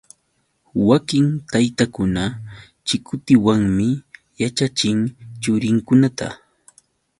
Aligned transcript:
Wakin 0.89 1.27
taytakuna 1.51 2.23
chikutiwanmi 2.87 3.87
yaćhachin 4.41 4.99
churinkunata. 5.41 6.27